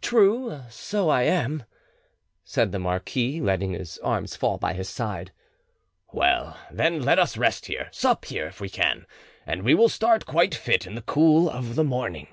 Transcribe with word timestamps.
"True, 0.00 0.62
so 0.70 1.10
I 1.10 1.24
am," 1.24 1.64
said 2.44 2.72
the 2.72 2.78
marquis, 2.78 3.42
letting 3.42 3.72
his 3.74 3.98
arms 3.98 4.34
fall 4.36 4.56
by 4.56 4.72
his 4.72 4.88
side. 4.88 5.32
"Well, 6.14 6.56
then, 6.70 7.02
let 7.02 7.18
us 7.18 7.36
rest 7.36 7.66
here, 7.66 7.90
sup 7.92 8.24
here, 8.24 8.46
if 8.46 8.58
we 8.62 8.70
can, 8.70 9.04
and 9.44 9.62
we 9.62 9.74
will 9.74 9.90
start 9.90 10.24
quite 10.24 10.54
fit 10.54 10.86
in 10.86 10.94
the 10.94 11.02
cool 11.02 11.50
of 11.50 11.74
the 11.74 11.84
morning." 11.84 12.28